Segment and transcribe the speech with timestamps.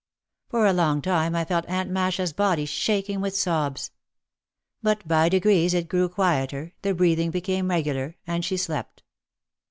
[0.49, 3.91] For a long time I felt Aunt Masha's body shaking with sobs.
[4.81, 9.03] But by degrees it grew quieter, the breathing became regular, and she slept.